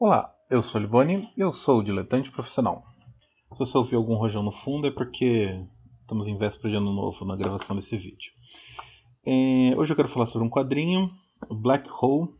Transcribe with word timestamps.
Olá, 0.00 0.32
eu 0.48 0.62
sou 0.62 0.80
Liboni 0.80 1.28
e 1.36 1.40
eu 1.40 1.52
sou 1.52 1.80
o 1.80 1.82
diletante 1.82 2.30
profissional. 2.30 2.84
Se 3.52 3.58
você 3.58 3.76
ouvir 3.76 3.96
algum 3.96 4.14
rojão 4.14 4.44
no 4.44 4.52
fundo 4.52 4.86
é 4.86 4.92
porque 4.92 5.60
estamos 6.02 6.28
em 6.28 6.38
véspera 6.38 6.70
de 6.70 6.76
ano 6.76 6.92
novo 6.92 7.24
na 7.24 7.34
gravação 7.34 7.74
desse 7.74 7.96
vídeo. 7.96 8.30
É, 9.26 9.74
hoje 9.76 9.90
eu 9.90 9.96
quero 9.96 10.08
falar 10.08 10.26
sobre 10.26 10.46
um 10.46 10.50
quadrinho, 10.50 11.10
Black 11.50 11.90
Hole, 11.90 12.30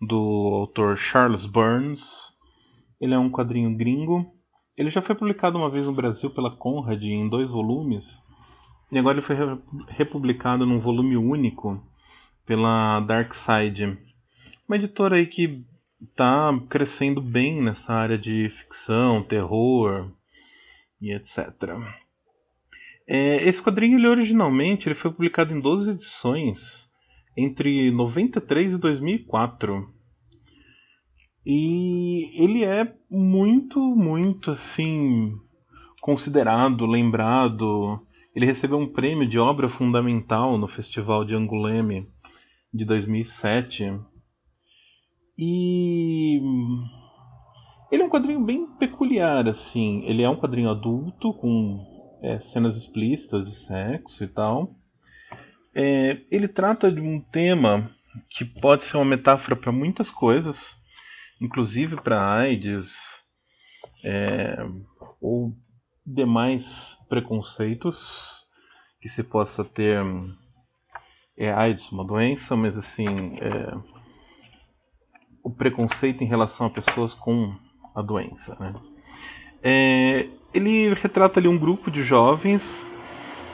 do 0.00 0.16
autor 0.54 0.98
Charles 0.98 1.46
Burns. 1.46 2.34
Ele 3.00 3.14
é 3.14 3.18
um 3.18 3.30
quadrinho 3.30 3.76
gringo. 3.76 4.34
Ele 4.76 4.90
já 4.90 5.00
foi 5.00 5.14
publicado 5.14 5.56
uma 5.56 5.70
vez 5.70 5.86
no 5.86 5.94
Brasil 5.94 6.30
pela 6.30 6.50
Conrad 6.50 7.00
em 7.00 7.28
dois 7.28 7.48
volumes. 7.48 8.20
E 8.90 8.98
agora 8.98 9.18
ele 9.18 9.24
foi 9.24 9.36
republicado 9.86 10.66
num 10.66 10.80
volume 10.80 11.16
único 11.16 11.80
pela 12.44 12.98
Dark 12.98 13.34
Side. 13.34 13.96
Uma 14.66 14.74
editora 14.74 15.14
aí 15.14 15.26
que 15.26 15.64
está 16.02 16.52
crescendo 16.68 17.20
bem 17.20 17.62
nessa 17.62 17.92
área 17.92 18.18
de 18.18 18.48
ficção, 18.50 19.22
terror 19.22 20.10
e 21.00 21.12
etc. 21.12 21.38
É, 23.06 23.48
esse 23.48 23.60
quadrinho 23.62 23.98
ele 23.98 24.08
originalmente 24.08 24.88
ele 24.88 24.94
foi 24.94 25.10
publicado 25.10 25.52
em 25.52 25.60
12 25.60 25.90
edições 25.90 26.88
entre 27.36 27.90
93 27.90 28.74
e 28.74 28.78
2004. 28.78 29.88
E 31.44 32.30
ele 32.42 32.64
é 32.64 32.94
muito, 33.10 33.80
muito 33.80 34.52
assim 34.52 35.36
considerado, 36.00 36.86
lembrado. 36.86 38.00
Ele 38.34 38.46
recebeu 38.46 38.78
um 38.78 38.88
prêmio 38.88 39.28
de 39.28 39.38
obra 39.38 39.68
fundamental 39.68 40.56
no 40.56 40.68
Festival 40.68 41.24
de 41.24 41.34
Angoulême 41.34 42.08
de 42.72 42.84
2007. 42.84 43.92
E 45.36 46.40
ele 47.90 48.02
é 48.02 48.06
um 48.06 48.10
quadrinho 48.10 48.44
bem 48.44 48.66
peculiar, 48.78 49.46
assim. 49.48 50.02
Ele 50.04 50.22
é 50.22 50.28
um 50.28 50.36
quadrinho 50.36 50.70
adulto 50.70 51.32
com 51.34 52.18
é, 52.22 52.38
cenas 52.38 52.76
explícitas 52.76 53.44
de 53.44 53.54
sexo 53.54 54.24
e 54.24 54.28
tal. 54.28 54.74
É, 55.74 56.20
ele 56.30 56.48
trata 56.48 56.90
de 56.90 57.00
um 57.00 57.20
tema 57.20 57.90
que 58.30 58.44
pode 58.44 58.82
ser 58.82 58.96
uma 58.96 59.04
metáfora 59.04 59.56
para 59.56 59.72
muitas 59.72 60.10
coisas, 60.10 60.76
inclusive 61.40 61.96
para 61.96 62.34
AIDS 62.34 62.94
é, 64.04 64.56
ou 65.20 65.54
demais 66.06 66.96
preconceitos 67.08 68.46
que 69.00 69.08
se 69.08 69.22
possa 69.22 69.64
ter. 69.64 70.02
É 71.36 71.50
AIDS 71.50 71.90
uma 71.90 72.06
doença, 72.06 72.54
mas 72.54 72.76
assim 72.76 73.36
é, 73.38 73.74
o 75.42 75.50
preconceito 75.50 76.22
em 76.22 76.26
relação 76.26 76.66
a 76.66 76.70
pessoas 76.70 77.14
com 77.14 77.54
a 77.94 78.02
doença. 78.02 78.56
Né? 78.58 78.74
É, 79.62 80.28
ele 80.52 80.94
retrata 80.94 81.40
ali 81.40 81.48
um 81.48 81.58
grupo 81.58 81.90
de 81.90 82.02
jovens 82.02 82.86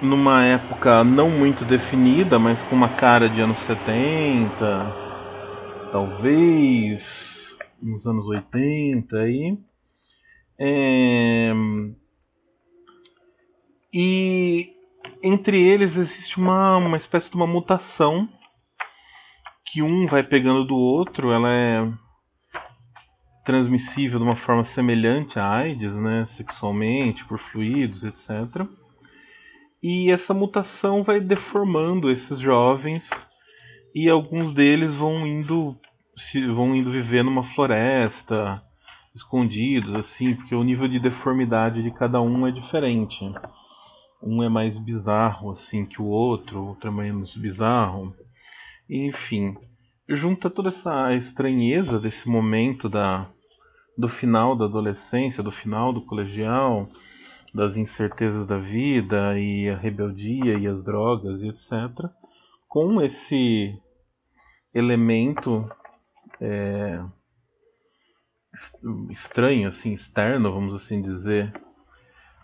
numa 0.00 0.44
época 0.44 1.04
não 1.04 1.30
muito 1.30 1.64
definida, 1.64 2.38
mas 2.38 2.62
com 2.62 2.74
uma 2.74 2.90
cara 2.90 3.28
de 3.28 3.40
anos 3.40 3.58
70, 3.58 4.50
talvez 5.90 7.48
nos 7.80 8.06
anos 8.06 8.26
80 8.26 9.16
aí. 9.16 9.58
É... 10.58 11.52
E 13.92 14.74
entre 15.22 15.62
eles 15.62 15.96
existe 15.96 16.36
uma, 16.36 16.76
uma 16.76 16.96
espécie 16.96 17.30
de 17.30 17.36
uma 17.36 17.46
mutação 17.46 18.28
que 19.64 19.82
um 19.82 20.06
vai 20.06 20.22
pegando 20.22 20.64
do 20.64 20.76
outro, 20.76 21.32
ela 21.32 21.50
é 21.50 21.90
transmissível 23.44 24.18
de 24.18 24.24
uma 24.24 24.36
forma 24.36 24.64
semelhante 24.64 25.38
à 25.38 25.48
AIDS, 25.48 25.94
né, 25.94 26.24
sexualmente, 26.24 27.24
por 27.24 27.38
fluidos, 27.38 28.04
etc. 28.04 28.66
E 29.82 30.10
essa 30.10 30.32
mutação 30.32 31.02
vai 31.02 31.20
deformando 31.20 32.10
esses 32.10 32.38
jovens 32.38 33.10
e 33.94 34.08
alguns 34.08 34.50
deles 34.50 34.94
vão 34.94 35.26
indo 35.26 35.76
vão 36.54 36.74
indo 36.74 36.92
viver 36.92 37.24
numa 37.24 37.42
floresta, 37.42 38.62
escondidos 39.14 39.94
assim, 39.94 40.34
porque 40.34 40.54
o 40.54 40.62
nível 40.62 40.88
de 40.88 40.98
deformidade 40.98 41.82
de 41.82 41.90
cada 41.90 42.20
um 42.20 42.46
é 42.46 42.52
diferente. 42.52 43.24
Um 44.22 44.42
é 44.42 44.48
mais 44.48 44.78
bizarro 44.78 45.50
assim 45.50 45.84
que 45.84 46.00
o 46.00 46.06
outro, 46.06 46.64
outro 46.64 46.88
é 46.88 46.92
menos 46.92 47.36
bizarro. 47.36 48.14
Enfim, 48.88 49.56
junta 50.08 50.50
toda 50.50 50.68
essa 50.68 51.14
estranheza 51.14 51.98
desse 51.98 52.28
momento 52.28 52.88
da 52.88 53.28
do 53.96 54.08
final 54.08 54.56
da 54.56 54.64
adolescência, 54.64 55.42
do 55.42 55.52
final 55.52 55.92
do 55.92 56.04
colegial, 56.04 56.88
das 57.54 57.76
incertezas 57.76 58.44
da 58.44 58.58
vida 58.58 59.38
e 59.38 59.68
a 59.68 59.76
rebeldia 59.76 60.58
e 60.58 60.66
as 60.66 60.82
drogas 60.82 61.42
e 61.42 61.48
etc., 61.48 62.10
com 62.68 63.00
esse 63.00 63.80
elemento 64.74 65.70
é, 66.40 67.00
estranho, 69.10 69.68
assim, 69.68 69.92
externo, 69.92 70.52
vamos 70.52 70.74
assim 70.74 71.00
dizer, 71.00 71.52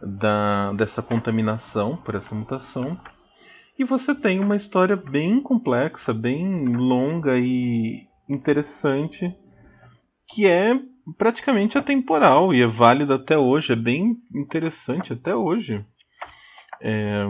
da, 0.00 0.72
dessa 0.74 1.02
contaminação 1.02 1.96
por 1.96 2.14
essa 2.14 2.32
mutação. 2.32 2.98
E 3.80 3.84
você 3.84 4.14
tem 4.14 4.40
uma 4.40 4.56
história 4.56 4.94
bem 4.94 5.40
complexa, 5.40 6.12
bem 6.12 6.66
longa 6.66 7.38
e 7.38 8.06
interessante, 8.28 9.34
que 10.28 10.46
é 10.46 10.78
praticamente 11.16 11.78
atemporal 11.78 12.52
e 12.52 12.60
é 12.60 12.66
válida 12.66 13.14
até 13.14 13.38
hoje, 13.38 13.72
é 13.72 13.76
bem 13.76 14.18
interessante 14.34 15.14
até 15.14 15.34
hoje. 15.34 15.82
É, 16.78 17.24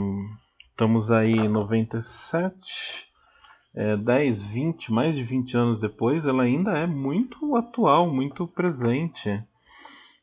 estamos 0.71 1.13
aí 1.13 1.35
em 1.35 1.49
97, 1.49 3.07
é, 3.73 3.97
10, 3.97 4.45
20, 4.47 4.93
mais 4.93 5.15
de 5.15 5.23
20 5.23 5.57
anos 5.57 5.79
depois, 5.79 6.27
ela 6.27 6.43
ainda 6.43 6.77
é 6.77 6.85
muito 6.85 7.55
atual, 7.55 8.13
muito 8.13 8.45
presente. 8.49 9.41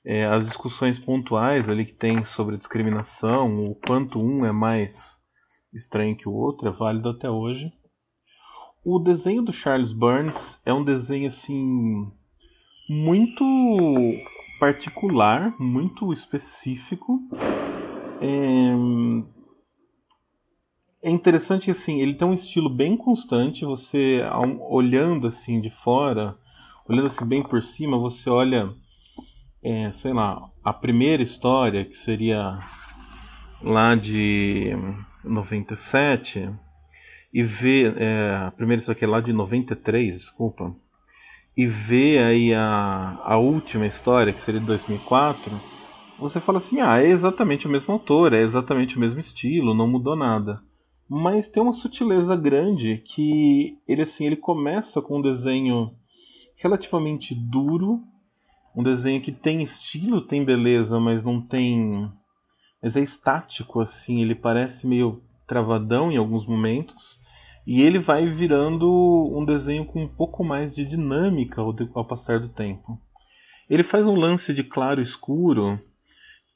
É, 0.04 0.26
as 0.26 0.46
discussões 0.46 1.00
pontuais 1.00 1.70
ali 1.70 1.86
que 1.86 1.94
tem 1.94 2.26
sobre 2.26 2.58
discriminação, 2.58 3.72
o 3.72 3.76
quanto 3.76 4.20
um 4.20 4.46
é 4.46 4.52
mais 4.52 5.17
estranho 5.78 6.18
que 6.18 6.28
o 6.28 6.34
outro, 6.34 6.68
é 6.68 6.72
válido 6.72 7.10
até 7.10 7.30
hoje. 7.30 7.72
O 8.84 9.00
desenho 9.00 9.42
do 9.42 9.52
Charles 9.52 9.92
Burns 9.92 10.62
é 10.66 10.74
um 10.74 10.84
desenho 10.84 11.28
assim 11.28 12.12
muito 12.90 13.44
particular, 14.60 15.54
muito 15.60 16.14
específico. 16.14 17.20
É, 18.22 18.74
é 21.10 21.12
interessante 21.12 21.66
que 21.66 21.72
assim, 21.72 22.02
ele 22.02 22.16
tem 22.16 22.28
um 22.28 22.34
estilo 22.34 22.70
bem 22.70 22.96
constante. 22.96 23.66
Você 23.66 24.22
olhando 24.70 25.28
assim 25.28 25.60
de 25.62 25.70
fora, 25.70 26.38
olhando 26.88 27.08
assim 27.08 27.26
bem 27.26 27.44
por 27.44 27.62
cima, 27.62 27.98
você 27.98 28.30
olha, 28.30 28.74
é, 29.62 29.92
sei 29.92 30.14
lá, 30.14 30.50
a 30.64 30.74
primeira 30.74 31.22
história 31.22 31.86
que 31.86 31.96
seria 31.96 32.60
lá 33.62 33.96
de 33.96 34.72
97 35.28 36.50
e 37.34 37.44
vê 37.44 37.94
é, 37.98 38.48
a 38.48 38.52
primeira 38.52 38.80
história 38.80 38.98
que 38.98 39.06
é 39.06 39.08
lá 39.08 39.22
de 39.22 39.34
93, 39.34 40.18
desculpa 40.18 40.76
e 41.58 41.66
vê 41.66 42.20
aí 42.20 42.54
a, 42.54 43.20
a 43.24 43.38
última 43.40 43.88
história, 43.88 44.32
que 44.32 44.40
seria 44.40 44.62
de 44.62 44.68
2004, 44.68 45.60
você 46.20 46.40
fala 46.40 46.60
assim: 46.60 46.80
ah, 46.80 47.02
é 47.02 47.08
exatamente 47.08 47.66
o 47.66 47.70
mesmo 47.70 47.92
autor, 47.92 48.32
é 48.32 48.42
exatamente 48.42 48.96
o 48.96 49.00
mesmo 49.00 49.20
estilo, 49.20 49.74
não 49.74 49.88
mudou 49.88 50.16
nada. 50.16 50.62
Mas 51.10 51.50
tem 51.50 51.64
uma 51.64 51.74
sutileza 51.74 52.36
grande 52.36 53.02
que 53.04 53.76
ele 53.88 54.04
assim 54.04 54.28
ele 54.28 54.36
começa 54.36 55.02
com 55.02 55.18
um 55.18 55.22
desenho 55.22 55.92
relativamente 56.58 57.34
duro, 57.34 58.02
um 58.76 58.84
desenho 58.84 59.22
que 59.22 59.32
tem 59.32 59.64
estilo, 59.64 60.22
tem 60.22 60.46
beleza, 60.46 61.00
mas 61.00 61.24
não 61.24 61.42
tem, 61.42 62.12
mas 62.82 62.96
é 62.96 63.02
estático 63.02 63.80
assim, 63.82 64.22
ele 64.22 64.36
parece 64.36 64.86
meio 64.86 65.22
travadão 65.48 66.12
em 66.12 66.18
alguns 66.18 66.46
momentos. 66.46 67.20
E 67.66 67.82
ele 67.82 68.00
vai 68.00 68.26
virando 68.30 68.88
um 69.36 69.44
desenho 69.44 69.86
com 69.86 70.04
um 70.04 70.08
pouco 70.08 70.44
mais 70.44 70.74
de 70.74 70.86
dinâmica 70.86 71.62
ao, 71.62 71.76
ao 71.96 72.06
passar 72.06 72.40
do 72.40 72.48
tempo. 72.48 73.00
Ele 73.70 73.84
faz 73.84 74.06
um 74.06 74.16
lance 74.16 74.54
de 74.54 74.64
claro 74.64 75.02
escuro 75.02 75.80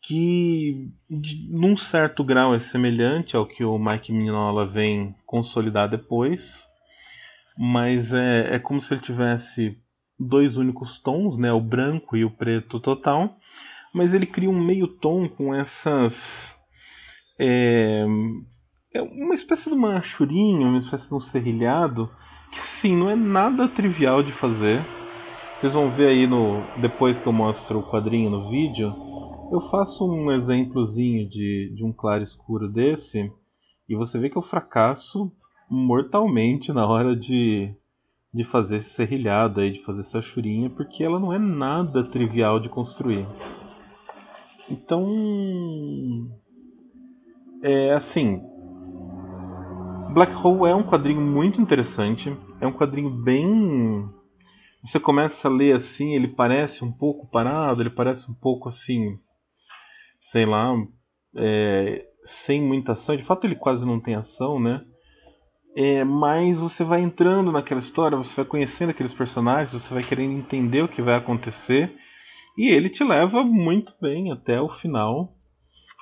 que, 0.01 0.89
de, 1.09 1.47
num 1.50 1.75
certo 1.75 2.24
grau, 2.24 2.56
é 2.56 2.59
semelhante 2.59 3.35
ao 3.35 3.45
que 3.45 3.63
o 3.63 3.77
Mike 3.77 4.12
Mignola 4.12 4.65
vem 4.65 5.13
consolidar 5.25 5.89
depois, 5.89 6.65
mas 7.57 8.13
é, 8.13 8.56
é 8.56 8.59
como 8.59 8.81
se 8.81 8.94
ele 8.94 9.01
tivesse 9.01 9.77
dois 10.17 10.57
únicos 10.57 10.97
tons, 10.97 11.38
né, 11.38 11.51
o 11.51 11.59
branco 11.59 12.15
e 12.15 12.24
o 12.24 12.31
preto 12.31 12.79
total, 12.79 13.38
mas 13.93 14.13
ele 14.13 14.25
cria 14.25 14.49
um 14.49 14.63
meio 14.63 14.88
tom 14.88 15.27
com 15.27 15.53
essas 15.53 16.55
é, 17.39 18.05
é 18.93 19.01
uma 19.01 19.33
espécie 19.33 19.69
de 19.69 19.75
uma 19.75 20.01
churinha, 20.01 20.67
uma 20.67 20.77
espécie 20.77 21.09
de 21.09 21.15
um 21.15 21.19
serrilhado, 21.19 22.09
que 22.51 22.59
assim, 22.59 22.95
não 22.95 23.09
é 23.09 23.15
nada 23.15 23.67
trivial 23.67 24.21
de 24.21 24.31
fazer. 24.31 24.85
Vocês 25.57 25.73
vão 25.73 25.91
ver 25.91 26.09
aí 26.09 26.27
no 26.27 26.63
depois 26.79 27.17
que 27.17 27.27
eu 27.27 27.33
mostro 27.33 27.79
o 27.79 27.89
quadrinho 27.89 28.29
no 28.29 28.49
vídeo, 28.49 28.93
eu 29.51 29.61
faço 29.69 30.09
um 30.09 30.31
exemplozinho 30.31 31.27
de, 31.27 31.73
de 31.75 31.83
um 31.83 31.91
claro 31.91 32.23
escuro 32.23 32.69
desse 32.69 33.31
e 33.88 33.95
você 33.95 34.19
vê 34.19 34.29
que 34.29 34.38
eu 34.38 34.41
fracasso 34.41 35.31
mortalmente 35.69 36.71
na 36.71 36.85
hora 36.85 37.15
de, 37.15 37.73
de 38.33 38.43
fazer 38.43 38.77
esse 38.77 38.91
serrilhado 38.91 39.61
aí, 39.61 39.71
de 39.71 39.83
fazer 39.83 40.01
essa 40.01 40.21
churinha, 40.21 40.69
porque 40.69 41.03
ela 41.03 41.19
não 41.19 41.33
é 41.33 41.39
nada 41.39 42.03
trivial 42.03 42.59
de 42.59 42.69
construir. 42.69 43.25
Então, 44.71 46.29
é 47.62 47.94
assim, 47.94 48.41
Black 50.13 50.33
Hole 50.33 50.71
é 50.71 50.75
um 50.75 50.83
quadrinho 50.83 51.21
muito 51.21 51.62
interessante, 51.62 52.35
é 52.59 52.65
um 52.65 52.73
quadrinho 52.73 53.09
bem 53.09 54.09
você 54.83 55.00
começa 55.00 55.47
a 55.47 55.51
ler 55.51 55.75
assim, 55.75 56.15
ele 56.15 56.27
parece 56.27 56.83
um 56.83 56.91
pouco 56.91 57.27
parado, 57.27 57.83
ele 57.83 57.89
parece 57.91 58.29
um 58.31 58.33
pouco 58.33 58.68
assim, 58.68 59.19
sei 60.23 60.44
lá, 60.45 60.74
é, 61.35 62.03
sem 62.24 62.62
muita 62.62 62.94
ação. 62.94 63.15
De 63.15 63.24
fato, 63.24 63.45
ele 63.45 63.56
quase 63.56 63.85
não 63.85 64.00
tem 64.00 64.15
ação, 64.15 64.59
né? 64.59 64.83
É, 65.75 66.03
mas 66.03 66.59
você 66.59 66.83
vai 66.83 67.00
entrando 67.01 67.51
naquela 67.51 67.79
história, 67.79 68.17
você 68.17 68.35
vai 68.35 68.44
conhecendo 68.44 68.89
aqueles 68.89 69.13
personagens, 69.13 69.71
você 69.71 69.94
vai 69.94 70.03
querendo 70.03 70.33
entender 70.33 70.81
o 70.81 70.89
que 70.89 71.01
vai 71.01 71.15
acontecer 71.15 71.95
e 72.57 72.69
ele 72.69 72.89
te 72.89 73.03
leva 73.03 73.44
muito 73.44 73.94
bem 74.01 74.31
até 74.31 74.59
o 74.62 74.69
final 74.69 75.36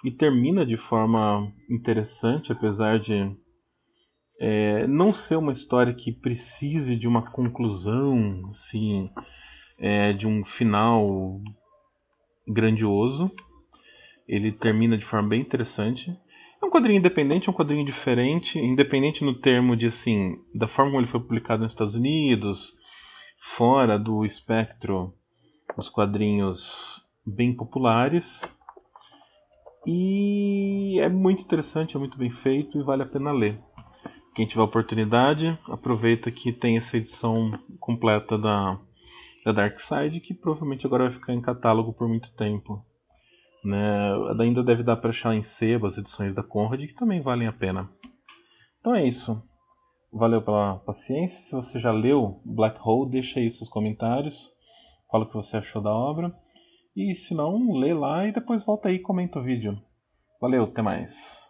e 0.04 0.12
termina 0.12 0.66
de 0.66 0.78
forma 0.78 1.52
interessante, 1.70 2.52
apesar 2.52 3.00
de 3.00 3.36
é, 4.40 4.88
não 4.88 5.14
ser 5.14 5.36
uma 5.36 5.52
história 5.52 5.94
que 5.94 6.12
precise 6.12 6.96
de 6.96 7.08
uma 7.08 7.30
conclusão, 7.32 8.50
assim, 8.52 9.10
é, 9.78 10.14
de 10.14 10.26
um 10.26 10.44
final 10.44 11.42
grandioso. 12.48 13.30
Ele 14.28 14.52
termina 14.52 14.98
de 14.98 15.06
forma 15.06 15.30
bem 15.30 15.42
interessante. 15.42 16.16
É 16.62 16.66
um 16.66 16.70
quadrinho 16.70 17.00
independente, 17.00 17.50
é 17.50 17.52
um 17.52 17.56
quadrinho 17.56 17.86
diferente, 17.86 18.58
independente 18.58 19.24
no 19.24 19.34
termo 19.34 19.76
de 19.76 19.88
assim, 19.88 20.38
da 20.54 20.68
forma 20.68 20.92
como 20.92 21.02
ele 21.02 21.12
foi 21.12 21.20
publicado 21.20 21.64
nos 21.64 21.74
Estados 21.74 21.96
Unidos, 21.96 22.74
fora 23.42 23.98
do 23.98 24.26
espectro 24.26 25.14
dos 25.80 25.90
quadrinhos 25.90 27.02
bem 27.26 27.56
populares. 27.56 28.42
E 29.88 31.00
é 31.00 31.10
muito 31.10 31.42
interessante, 31.42 31.96
é 31.96 32.00
muito 32.00 32.18
bem 32.18 32.30
feito 32.30 32.78
e 32.78 32.84
vale 32.84 33.04
a 33.04 33.08
pena 33.08 33.32
ler. 33.32 33.60
Quem 34.36 34.46
tiver 34.46 34.62
oportunidade, 34.62 35.58
aproveita 35.68 36.30
que 36.32 36.52
tem 36.52 36.78
essa 36.78 36.98
edição 36.98 37.52
completa 37.80 38.38
da, 38.38 38.80
da 39.46 39.52
Dark 39.52 39.80
Side, 39.80 40.20
que 40.20 40.34
provavelmente 40.34 40.86
agora 40.86 41.06
vai 41.06 41.14
ficar 41.14 41.34
em 41.34 41.42
catálogo 41.42 41.94
por 41.94 42.08
muito 42.08 42.32
tempo. 42.34 42.86
Né? 43.64 44.12
Ainda 44.40 44.64
deve 44.64 44.84
dar 44.84 44.98
para 44.98 45.10
achar 45.10 45.34
em 45.34 45.44
sebo 45.44 45.88
as 45.88 45.98
edições 45.98 46.36
da 46.36 46.44
Conrad, 46.44 46.80
que 46.82 46.94
também 46.94 47.22
valem 47.22 47.48
a 47.48 47.54
pena. 47.54 47.90
Então 48.80 48.96
é 48.96 49.08
isso. 49.08 49.42
Valeu 50.12 50.42
pela 50.42 50.76
paciência. 50.80 51.44
Se 51.44 51.56
você 51.56 51.80
já 51.80 51.92
leu 51.92 52.42
Black 52.46 52.80
Hole, 52.84 53.12
deixa 53.12 53.40
aí 53.40 53.50
seus 53.50 53.70
comentários. 53.70 54.54
Fala 55.12 55.24
o 55.24 55.28
que 55.28 55.36
você 55.36 55.58
achou 55.58 55.82
da 55.82 55.92
obra. 55.92 56.34
E 56.96 57.16
se 57.16 57.34
não, 57.34 57.74
lê 57.74 57.94
lá 57.94 58.28
e 58.28 58.32
depois 58.32 58.64
volta 58.64 58.90
aí 58.90 58.96
e 58.96 59.00
comenta 59.00 59.40
o 59.40 59.44
vídeo. 59.44 59.82
Valeu, 60.40 60.64
até 60.64 60.82
mais. 60.82 61.49